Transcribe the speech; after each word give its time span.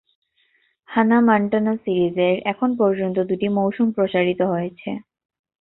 হানা 0.89 1.17
মন্টানা 1.27 1.73
সিরিজের 1.83 2.35
এখন 2.51 2.69
পর্যন্ত 2.77 3.17
দুটি 3.29 3.47
মৌসুম 3.57 3.87
প্রচারিত 3.91 4.41
হয়েছে। 4.51 4.89